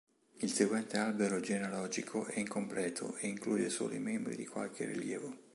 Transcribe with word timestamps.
Il 0.37 0.49
seguente 0.51 0.97
albero 0.97 1.39
genealogico 1.39 2.25
è 2.25 2.39
incompleto 2.39 3.17
e 3.17 3.27
include 3.27 3.69
solo 3.69 3.93
i 3.93 3.99
membri 3.99 4.35
di 4.35 4.47
qualche 4.47 4.85
rilievo. 4.85 5.37